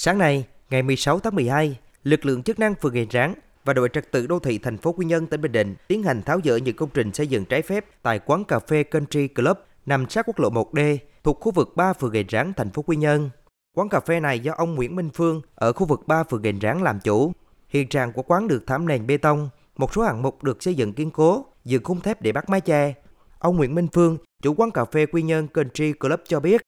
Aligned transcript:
Sáng 0.00 0.18
nay, 0.18 0.46
ngày 0.70 0.82
16 0.82 1.20
tháng 1.20 1.34
12, 1.34 1.78
lực 2.04 2.26
lượng 2.26 2.42
chức 2.42 2.58
năng 2.58 2.74
phường 2.74 2.92
Gành 2.92 3.08
Ráng 3.10 3.34
và 3.64 3.72
đội 3.72 3.88
trật 3.92 4.12
tự 4.12 4.26
đô 4.26 4.38
thị 4.38 4.58
thành 4.58 4.78
phố 4.78 4.92
Quy 4.92 5.06
Nhơn 5.06 5.26
tỉnh 5.26 5.40
Bình 5.40 5.52
Định 5.52 5.74
tiến 5.88 6.02
hành 6.02 6.22
tháo 6.22 6.40
dỡ 6.44 6.56
những 6.56 6.76
công 6.76 6.88
trình 6.94 7.12
xây 7.12 7.26
dựng 7.26 7.44
trái 7.44 7.62
phép 7.62 7.84
tại 8.02 8.18
quán 8.18 8.44
cà 8.44 8.58
phê 8.58 8.82
Country 8.82 9.28
Club 9.28 9.56
nằm 9.86 10.10
sát 10.10 10.26
quốc 10.26 10.38
lộ 10.38 10.50
1D 10.50 10.98
thuộc 11.24 11.40
khu 11.40 11.52
vực 11.52 11.76
3 11.76 11.92
phường 11.92 12.10
Gành 12.10 12.26
Ráng 12.28 12.52
thành 12.56 12.70
phố 12.70 12.82
Quy 12.82 12.96
Nhơn. 12.96 13.30
Quán 13.76 13.88
cà 13.88 14.00
phê 14.00 14.20
này 14.20 14.40
do 14.40 14.52
ông 14.56 14.74
Nguyễn 14.74 14.96
Minh 14.96 15.10
Phương 15.14 15.42
ở 15.54 15.72
khu 15.72 15.86
vực 15.86 16.00
3 16.06 16.24
phường 16.24 16.42
Gành 16.42 16.58
Ráng 16.58 16.82
làm 16.82 17.00
chủ. 17.00 17.32
Hiện 17.68 17.88
trạng 17.88 18.12
của 18.12 18.22
quán 18.22 18.48
được 18.48 18.64
thảm 18.66 18.88
nền 18.88 19.06
bê 19.06 19.16
tông, 19.16 19.48
một 19.76 19.94
số 19.94 20.02
hạng 20.02 20.22
mục 20.22 20.42
được 20.42 20.62
xây 20.62 20.74
dựng 20.74 20.92
kiên 20.92 21.10
cố, 21.10 21.46
dựng 21.64 21.84
khung 21.84 22.00
thép 22.00 22.22
để 22.22 22.32
bắt 22.32 22.50
mái 22.50 22.60
che. 22.60 22.94
Ông 23.38 23.56
Nguyễn 23.56 23.74
Minh 23.74 23.88
Phương, 23.92 24.18
chủ 24.42 24.54
quán 24.54 24.70
cà 24.70 24.84
phê 24.84 25.06
Quy 25.06 25.22
Nhơn 25.22 25.48
Country 25.48 25.92
Club 25.92 26.20
cho 26.26 26.40
biết, 26.40 26.62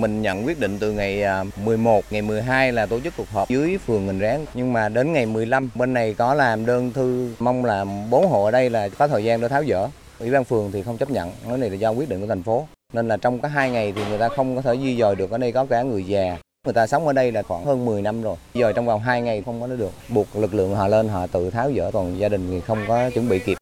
mình 0.00 0.22
nhận 0.22 0.46
quyết 0.46 0.60
định 0.60 0.78
từ 0.78 0.92
ngày 0.92 1.22
à, 1.22 1.44
11, 1.64 2.04
ngày 2.10 2.22
12 2.22 2.72
là 2.72 2.86
tổ 2.86 3.00
chức 3.00 3.14
cuộc 3.16 3.28
họp 3.28 3.48
dưới 3.48 3.78
phường 3.78 4.06
Ngành 4.06 4.18
Ráng. 4.18 4.46
Nhưng 4.54 4.72
mà 4.72 4.88
đến 4.88 5.12
ngày 5.12 5.26
15 5.26 5.70
bên 5.74 5.94
này 5.94 6.14
có 6.14 6.34
làm 6.34 6.66
đơn 6.66 6.92
thư 6.92 7.34
mong 7.38 7.64
là 7.64 7.84
bốn 8.10 8.28
hộ 8.28 8.44
ở 8.44 8.50
đây 8.50 8.70
là 8.70 8.88
có 8.88 9.08
thời 9.08 9.24
gian 9.24 9.40
để 9.40 9.48
tháo 9.48 9.64
dỡ. 9.64 9.88
Ủy 10.18 10.30
ban 10.30 10.44
phường 10.44 10.70
thì 10.72 10.82
không 10.82 10.98
chấp 10.98 11.10
nhận, 11.10 11.32
cái 11.48 11.58
này 11.58 11.70
là 11.70 11.76
do 11.76 11.90
quyết 11.90 12.08
định 12.08 12.20
của 12.20 12.26
thành 12.26 12.42
phố. 12.42 12.66
Nên 12.92 13.08
là 13.08 13.16
trong 13.16 13.38
có 13.38 13.48
hai 13.48 13.70
ngày 13.70 13.92
thì 13.96 14.02
người 14.08 14.18
ta 14.18 14.28
không 14.28 14.56
có 14.56 14.62
thể 14.62 14.76
di 14.82 14.96
dời 14.98 15.14
được. 15.14 15.30
Ở 15.30 15.38
đây 15.38 15.52
có 15.52 15.64
cả 15.64 15.82
người 15.82 16.04
già. 16.06 16.38
Người 16.64 16.74
ta 16.74 16.86
sống 16.86 17.06
ở 17.06 17.12
đây 17.12 17.32
là 17.32 17.42
khoảng 17.42 17.64
hơn 17.64 17.84
10 17.84 18.02
năm 18.02 18.22
rồi. 18.22 18.36
Giờ 18.54 18.72
trong 18.72 18.86
vòng 18.86 19.00
2 19.00 19.22
ngày 19.22 19.42
không 19.46 19.60
có 19.60 19.66
được. 19.66 19.92
Buộc 20.08 20.36
lực 20.36 20.54
lượng 20.54 20.74
họ 20.74 20.88
lên 20.88 21.08
họ 21.08 21.26
tự 21.26 21.50
tháo 21.50 21.72
dỡ, 21.76 21.90
còn 21.90 22.18
gia 22.18 22.28
đình 22.28 22.48
thì 22.50 22.60
không 22.60 22.84
có 22.88 23.10
chuẩn 23.10 23.28
bị 23.28 23.38
kịp. 23.38 23.56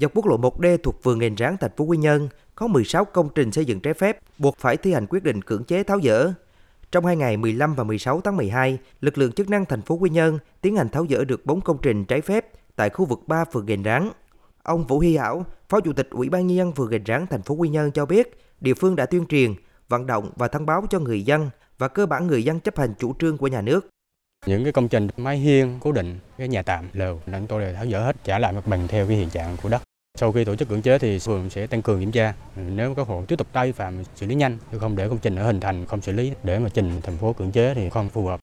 Dọc 0.00 0.12
quốc 0.14 0.26
lộ 0.26 0.38
1D 0.38 0.78
thuộc 0.82 1.02
phường 1.02 1.18
Nghền 1.18 1.34
Ráng, 1.34 1.56
thành 1.60 1.70
phố 1.76 1.84
Quy 1.84 1.98
Nhơn 1.98 2.28
có 2.54 2.66
16 2.66 3.04
công 3.04 3.28
trình 3.34 3.52
xây 3.52 3.64
dựng 3.64 3.80
trái 3.80 3.94
phép 3.94 4.18
buộc 4.38 4.56
phải 4.58 4.76
thi 4.76 4.92
hành 4.92 5.06
quyết 5.06 5.24
định 5.24 5.42
cưỡng 5.42 5.64
chế 5.64 5.82
tháo 5.82 6.00
dỡ. 6.00 6.32
Trong 6.92 7.06
hai 7.06 7.16
ngày 7.16 7.36
15 7.36 7.74
và 7.74 7.84
16 7.84 8.20
tháng 8.20 8.36
12, 8.36 8.78
lực 9.00 9.18
lượng 9.18 9.32
chức 9.32 9.50
năng 9.50 9.64
thành 9.64 9.82
phố 9.82 9.94
Quy 9.94 10.10
Nhơn 10.10 10.38
tiến 10.60 10.76
hành 10.76 10.88
tháo 10.88 11.06
dỡ 11.10 11.24
được 11.24 11.46
4 11.46 11.60
công 11.60 11.78
trình 11.82 12.04
trái 12.04 12.20
phép 12.20 12.46
tại 12.76 12.90
khu 12.90 13.04
vực 13.04 13.20
3 13.26 13.44
phường 13.44 13.66
Gành 13.66 13.82
Ráng. 13.82 14.12
Ông 14.62 14.86
Vũ 14.86 14.98
Hy 14.98 15.16
Hảo, 15.16 15.44
Phó 15.68 15.80
Chủ 15.80 15.92
tịch 15.92 16.08
Ủy 16.10 16.28
ban 16.28 16.46
nhân 16.46 16.56
dân 16.56 16.72
phường 16.72 16.90
Gành 16.90 17.04
Ráng 17.04 17.26
thành 17.26 17.42
phố 17.42 17.54
Quy 17.54 17.68
Nhơn 17.68 17.92
cho 17.92 18.06
biết, 18.06 18.38
địa 18.60 18.74
phương 18.74 18.96
đã 18.96 19.06
tuyên 19.06 19.26
truyền, 19.26 19.54
vận 19.88 20.06
động 20.06 20.30
và 20.36 20.48
thông 20.48 20.66
báo 20.66 20.84
cho 20.90 20.98
người 20.98 21.22
dân 21.22 21.50
và 21.78 21.88
cơ 21.88 22.06
bản 22.06 22.26
người 22.26 22.44
dân 22.44 22.60
chấp 22.60 22.78
hành 22.78 22.94
chủ 22.98 23.14
trương 23.18 23.38
của 23.38 23.46
nhà 23.46 23.60
nước. 23.60 23.88
Những 24.46 24.64
cái 24.64 24.72
công 24.72 24.88
trình 24.88 25.08
mái 25.16 25.38
hiên 25.38 25.78
cố 25.80 25.92
định, 25.92 26.18
cái 26.38 26.48
nhà 26.48 26.62
tạm, 26.62 26.88
lều, 26.92 27.20
chúng 27.26 27.46
tôi 27.46 27.62
đều 27.62 27.74
tháo 27.74 27.86
dỡ 27.86 28.00
hết, 28.00 28.16
trả 28.24 28.38
lại 28.38 28.52
mặt 28.52 28.66
bằng 28.66 28.88
theo 28.88 29.06
cái 29.06 29.16
hiện 29.16 29.30
trạng 29.30 29.56
của 29.62 29.68
đất. 29.68 29.82
Sau 30.14 30.32
khi 30.32 30.44
tổ 30.44 30.56
chức 30.56 30.68
cưỡng 30.68 30.82
chế 30.82 30.98
thì 30.98 31.18
phường 31.18 31.50
sẽ 31.50 31.66
tăng 31.66 31.82
cường 31.82 32.00
kiểm 32.00 32.12
tra. 32.12 32.34
Nếu 32.56 32.94
các 32.94 33.06
hộ 33.06 33.24
tiếp 33.28 33.36
tục 33.36 33.46
tái 33.52 33.72
phạm 33.72 33.94
xử 34.14 34.26
lý 34.26 34.34
nhanh, 34.34 34.58
chứ 34.72 34.78
không 34.78 34.96
để 34.96 35.08
công 35.08 35.18
trình 35.18 35.36
ở 35.36 35.46
hình 35.46 35.60
thành 35.60 35.86
không 35.86 36.00
xử 36.00 36.12
lý 36.12 36.32
để 36.42 36.58
mà 36.58 36.68
trình 36.68 37.00
thành 37.02 37.16
phố 37.16 37.32
cưỡng 37.32 37.52
chế 37.52 37.74
thì 37.74 37.90
không 37.90 38.08
phù 38.08 38.26
hợp. 38.26 38.40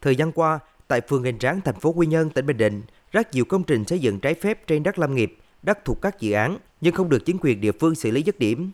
Thời 0.00 0.16
gian 0.16 0.32
qua, 0.32 0.58
tại 0.88 1.00
phường 1.00 1.22
Gành 1.22 1.38
Ráng, 1.38 1.60
thành 1.60 1.80
phố 1.80 1.92
Quy 1.92 2.06
Nhơn, 2.06 2.30
tỉnh 2.30 2.46
Bình 2.46 2.56
Định, 2.56 2.82
rất 3.12 3.34
nhiều 3.34 3.44
công 3.44 3.62
trình 3.64 3.84
xây 3.84 3.98
dựng 3.98 4.20
trái 4.20 4.34
phép 4.34 4.66
trên 4.66 4.82
đất 4.82 4.98
lâm 4.98 5.14
nghiệp, 5.14 5.36
đất 5.62 5.78
thuộc 5.84 6.02
các 6.02 6.20
dự 6.20 6.32
án 6.32 6.58
nhưng 6.80 6.94
không 6.94 7.08
được 7.08 7.24
chính 7.24 7.38
quyền 7.40 7.60
địa 7.60 7.72
phương 7.72 7.94
xử 7.94 8.10
lý 8.10 8.22
dứt 8.22 8.38
điểm. 8.38 8.70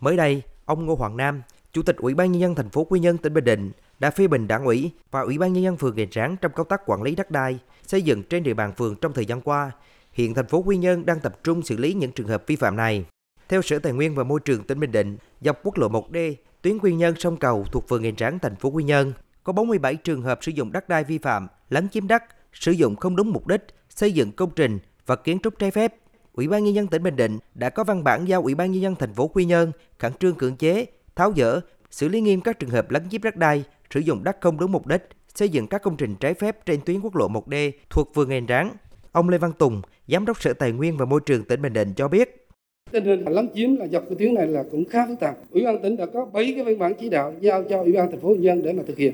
Mới 0.00 0.16
đây, 0.16 0.42
ông 0.64 0.86
Ngô 0.86 0.94
Hoàng 0.94 1.16
Nam, 1.16 1.42
Chủ 1.72 1.82
tịch 1.82 1.96
Ủy 1.96 2.14
ban 2.14 2.32
nhân 2.32 2.40
dân 2.40 2.54
thành 2.54 2.70
phố 2.70 2.84
Quy 2.84 3.00
Nhơn, 3.00 3.18
tỉnh 3.18 3.34
Bình 3.34 3.44
Định 3.44 3.72
đã 3.98 4.10
phê 4.10 4.26
bình 4.26 4.48
đảng 4.48 4.64
ủy 4.64 4.90
và 5.10 5.20
Ủy 5.20 5.38
ban 5.38 5.52
nhân 5.52 5.62
dân 5.62 5.76
phường 5.76 5.94
Gành 5.94 6.08
Ráng 6.10 6.36
trong 6.36 6.52
công 6.52 6.68
tác 6.68 6.80
quản 6.86 7.02
lý 7.02 7.14
đất 7.14 7.30
đai 7.30 7.58
xây 7.86 8.02
dựng 8.02 8.22
trên 8.22 8.42
địa 8.42 8.54
bàn 8.54 8.72
phường 8.74 8.96
trong 8.96 9.12
thời 9.12 9.26
gian 9.26 9.40
qua 9.40 9.72
Hiện 10.16 10.34
thành 10.34 10.46
phố 10.46 10.58
Quy 10.58 10.76
Nhơn 10.76 11.06
đang 11.06 11.20
tập 11.20 11.38
trung 11.44 11.62
xử 11.62 11.76
lý 11.76 11.94
những 11.94 12.12
trường 12.12 12.28
hợp 12.28 12.44
vi 12.46 12.56
phạm 12.56 12.76
này. 12.76 13.04
Theo 13.48 13.62
Sở 13.62 13.78
Tài 13.78 13.92
nguyên 13.92 14.14
và 14.14 14.24
Môi 14.24 14.40
trường 14.40 14.64
tỉnh 14.64 14.80
Bình 14.80 14.92
Định, 14.92 15.16
dọc 15.40 15.60
quốc 15.62 15.78
lộ 15.78 15.88
1D, 15.88 16.34
tuyến 16.62 16.78
Quy 16.78 16.94
Nhơn 16.94 17.14
sông 17.18 17.36
Cầu 17.36 17.64
thuộc 17.72 17.88
phường 17.88 18.02
Nghền 18.02 18.16
Tráng, 18.16 18.38
thành 18.38 18.56
phố 18.56 18.68
Quy 18.68 18.84
Nhơn, 18.84 19.12
có 19.44 19.52
47 19.52 19.94
trường 19.94 20.22
hợp 20.22 20.38
sử 20.42 20.52
dụng 20.52 20.72
đất 20.72 20.88
đai 20.88 21.04
vi 21.04 21.18
phạm, 21.18 21.48
lấn 21.68 21.88
chiếm 21.88 22.08
đất, 22.08 22.22
sử 22.52 22.72
dụng 22.72 22.96
không 22.96 23.16
đúng 23.16 23.32
mục 23.32 23.46
đích, 23.46 23.60
xây 23.88 24.12
dựng 24.12 24.32
công 24.32 24.50
trình 24.56 24.78
và 25.06 25.16
kiến 25.16 25.38
trúc 25.42 25.58
trái 25.58 25.70
phép. 25.70 25.94
Ủy 26.32 26.48
ban 26.48 26.64
nhân 26.64 26.74
dân 26.74 26.86
tỉnh 26.86 27.02
Bình 27.02 27.16
Định 27.16 27.38
đã 27.54 27.70
có 27.70 27.84
văn 27.84 28.04
bản 28.04 28.28
giao 28.28 28.42
Ủy 28.42 28.54
ban 28.54 28.72
nhân 28.72 28.82
dân 28.82 28.94
thành 28.94 29.14
phố 29.14 29.28
Quy 29.28 29.44
Nhơn 29.44 29.72
khẩn 29.98 30.12
trương 30.12 30.34
cưỡng 30.34 30.56
chế, 30.56 30.86
tháo 31.16 31.32
dỡ, 31.36 31.60
xử 31.90 32.08
lý 32.08 32.20
nghiêm 32.20 32.40
các 32.40 32.58
trường 32.58 32.70
hợp 32.70 32.90
lấn 32.90 33.08
chiếm 33.08 33.22
đất 33.22 33.36
đai, 33.36 33.64
sử 33.90 34.00
dụng 34.00 34.24
đất 34.24 34.36
không 34.40 34.58
đúng 34.58 34.72
mục 34.72 34.86
đích, 34.86 35.08
xây 35.34 35.48
dựng 35.48 35.66
các 35.66 35.82
công 35.82 35.96
trình 35.96 36.14
trái 36.16 36.34
phép 36.34 36.66
trên 36.66 36.80
tuyến 36.80 37.00
quốc 37.00 37.16
lộ 37.16 37.28
1D 37.28 37.70
thuộc 37.90 38.14
phường 38.14 38.28
Nghền 38.28 38.46
Tráng, 38.46 38.76
Ông 39.16 39.28
Lê 39.28 39.38
Văn 39.38 39.52
Tùng, 39.58 39.82
Giám 40.08 40.26
đốc 40.26 40.42
Sở 40.42 40.52
Tài 40.52 40.72
nguyên 40.72 40.96
và 40.96 41.04
Môi 41.04 41.20
trường 41.26 41.44
tỉnh 41.44 41.62
Bình 41.62 41.72
Định 41.72 41.88
cho 41.96 42.08
biết. 42.08 42.46
Tình 42.92 43.04
hình 43.04 43.24
lấn 43.24 43.48
chiếm 43.54 43.76
là 43.76 43.86
dọc 43.86 44.04
cái 44.08 44.16
tuyến 44.18 44.34
này 44.34 44.46
là 44.46 44.64
cũng 44.70 44.84
khá 44.84 45.06
phức 45.06 45.20
tạp. 45.20 45.36
Ủy 45.50 45.64
ban 45.64 45.82
tỉnh 45.82 45.96
đã 45.96 46.06
có 46.06 46.24
7 46.32 46.52
cái 46.54 46.64
văn 46.64 46.78
bản 46.78 46.94
chỉ 47.00 47.08
đạo 47.08 47.34
giao 47.40 47.64
cho 47.64 47.82
Ủy 47.82 47.92
ban 47.92 48.10
thành 48.10 48.20
phố 48.20 48.28
Bình 48.28 48.42
Dân 48.42 48.62
để 48.62 48.72
mà 48.72 48.82
thực 48.86 48.98
hiện. 48.98 49.12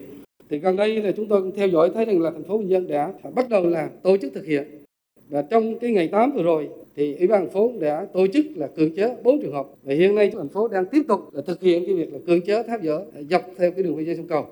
Thì 0.49 0.59
gần 0.59 0.77
đây 0.77 1.03
là 1.03 1.13
chúng 1.13 1.29
tôi 1.29 1.43
cũng 1.43 1.53
theo 1.57 1.69
dõi 1.69 1.91
thấy 1.95 2.05
rằng 2.05 2.21
là 2.21 2.31
thành 2.31 2.45
phố 2.45 2.59
Bình 2.59 2.69
Dân 2.69 2.89
đã 2.89 3.13
bắt 3.35 3.49
đầu 3.49 3.67
là 3.67 3.89
tổ 4.03 4.17
chức 4.17 4.35
thực 4.35 4.47
hiện. 4.47 4.65
Và 5.29 5.43
trong 5.43 5.79
cái 5.79 5.91
ngày 5.91 6.09
8 6.09 6.33
vừa 6.33 6.43
rồi 6.43 6.69
thì 6.97 7.17
Ủy 7.19 7.27
ban 7.27 7.41
thành 7.41 7.55
phố 7.55 7.73
đã 7.81 8.07
tổ 8.13 8.27
chức 8.27 8.47
là 8.55 8.67
cưỡng 8.67 8.97
chế 8.97 9.17
4 9.23 9.43
trường 9.43 9.53
hợp. 9.53 9.67
Và 9.83 9.95
hiện 9.95 10.15
nay 10.15 10.31
thành 10.37 10.49
phố 10.49 10.69
đang 10.69 10.87
tiếp 10.87 11.03
tục 11.09 11.21
là 11.33 11.43
thực 11.47 11.63
hiện 11.63 11.87
cái 11.87 11.95
việc 11.95 12.13
là 12.13 12.19
cưỡng 12.27 12.41
chế 12.41 12.63
tháo 12.63 12.79
dỡ 12.83 13.05
dọc 13.31 13.43
theo 13.59 13.71
cái 13.71 13.83
đường 13.83 13.97
biên 13.97 14.07
giới 14.07 14.17
sông 14.17 14.29
cầu. 14.29 14.47